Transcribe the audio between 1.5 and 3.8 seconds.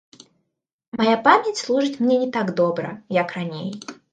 служыць мне не так добра, як раней.